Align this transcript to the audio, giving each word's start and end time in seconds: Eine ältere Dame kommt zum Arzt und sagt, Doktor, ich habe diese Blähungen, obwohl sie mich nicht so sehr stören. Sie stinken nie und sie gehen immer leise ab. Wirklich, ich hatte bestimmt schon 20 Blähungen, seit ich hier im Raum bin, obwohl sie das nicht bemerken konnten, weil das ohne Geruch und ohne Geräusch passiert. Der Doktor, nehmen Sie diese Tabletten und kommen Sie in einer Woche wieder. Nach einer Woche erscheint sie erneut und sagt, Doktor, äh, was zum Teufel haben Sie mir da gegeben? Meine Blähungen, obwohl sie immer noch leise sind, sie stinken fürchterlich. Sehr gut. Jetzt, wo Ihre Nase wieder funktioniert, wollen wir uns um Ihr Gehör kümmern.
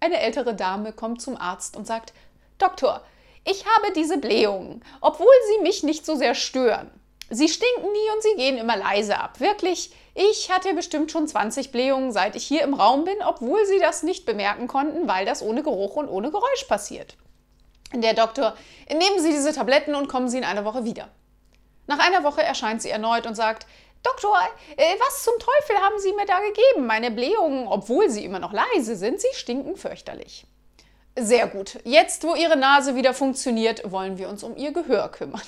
Eine 0.00 0.20
ältere 0.20 0.54
Dame 0.54 0.92
kommt 0.92 1.20
zum 1.20 1.36
Arzt 1.36 1.76
und 1.76 1.86
sagt, 1.86 2.12
Doktor, 2.58 3.02
ich 3.44 3.64
habe 3.66 3.92
diese 3.94 4.18
Blähungen, 4.18 4.82
obwohl 5.00 5.26
sie 5.52 5.62
mich 5.62 5.82
nicht 5.82 6.04
so 6.04 6.16
sehr 6.16 6.34
stören. 6.34 6.90
Sie 7.28 7.48
stinken 7.48 7.92
nie 7.92 8.14
und 8.14 8.22
sie 8.22 8.34
gehen 8.36 8.58
immer 8.58 8.76
leise 8.76 9.18
ab. 9.18 9.38
Wirklich, 9.40 9.92
ich 10.14 10.50
hatte 10.50 10.74
bestimmt 10.74 11.12
schon 11.12 11.28
20 11.28 11.70
Blähungen, 11.70 12.12
seit 12.12 12.34
ich 12.34 12.44
hier 12.44 12.62
im 12.62 12.74
Raum 12.74 13.04
bin, 13.04 13.22
obwohl 13.24 13.64
sie 13.66 13.78
das 13.78 14.02
nicht 14.02 14.26
bemerken 14.26 14.66
konnten, 14.66 15.06
weil 15.06 15.26
das 15.26 15.42
ohne 15.42 15.62
Geruch 15.62 15.96
und 15.96 16.08
ohne 16.08 16.30
Geräusch 16.30 16.64
passiert. 16.66 17.16
Der 17.94 18.14
Doktor, 18.14 18.56
nehmen 18.88 19.20
Sie 19.20 19.30
diese 19.30 19.52
Tabletten 19.52 19.94
und 19.94 20.08
kommen 20.08 20.28
Sie 20.28 20.38
in 20.38 20.44
einer 20.44 20.64
Woche 20.64 20.84
wieder. 20.84 21.08
Nach 21.90 21.98
einer 21.98 22.22
Woche 22.22 22.42
erscheint 22.42 22.80
sie 22.80 22.90
erneut 22.90 23.26
und 23.26 23.34
sagt, 23.34 23.66
Doktor, 24.02 24.36
äh, 24.76 24.94
was 24.98 25.24
zum 25.24 25.34
Teufel 25.38 25.76
haben 25.82 25.98
Sie 25.98 26.12
mir 26.12 26.26
da 26.26 26.38
gegeben? 26.40 26.86
Meine 26.86 27.10
Blähungen, 27.10 27.68
obwohl 27.68 28.08
sie 28.08 28.24
immer 28.24 28.38
noch 28.38 28.52
leise 28.52 28.96
sind, 28.96 29.20
sie 29.20 29.28
stinken 29.32 29.76
fürchterlich. 29.76 30.46
Sehr 31.16 31.46
gut. 31.48 31.78
Jetzt, 31.84 32.24
wo 32.24 32.34
Ihre 32.34 32.56
Nase 32.56 32.94
wieder 32.94 33.12
funktioniert, 33.12 33.90
wollen 33.90 34.16
wir 34.16 34.28
uns 34.28 34.42
um 34.42 34.56
Ihr 34.56 34.72
Gehör 34.72 35.10
kümmern. 35.10 35.42